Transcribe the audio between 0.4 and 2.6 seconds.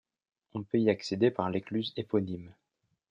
On peut y accéder par l'écluse éponyme.